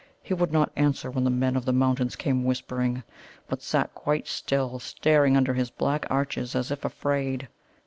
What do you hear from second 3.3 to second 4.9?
but sat quite still,